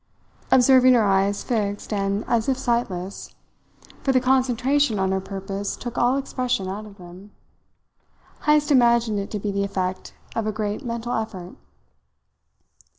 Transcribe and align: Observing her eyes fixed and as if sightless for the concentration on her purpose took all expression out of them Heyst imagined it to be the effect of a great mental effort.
Observing 0.49 0.95
her 0.95 1.03
eyes 1.03 1.43
fixed 1.43 1.93
and 1.93 2.25
as 2.27 2.49
if 2.49 2.57
sightless 2.57 3.35
for 4.01 4.11
the 4.11 4.19
concentration 4.19 4.97
on 4.97 5.11
her 5.11 5.21
purpose 5.21 5.75
took 5.77 5.95
all 5.95 6.17
expression 6.17 6.67
out 6.67 6.87
of 6.87 6.97
them 6.97 7.29
Heyst 8.47 8.71
imagined 8.71 9.19
it 9.19 9.29
to 9.29 9.37
be 9.37 9.51
the 9.51 9.63
effect 9.63 10.15
of 10.35 10.47
a 10.47 10.51
great 10.51 10.83
mental 10.83 11.13
effort. 11.13 11.55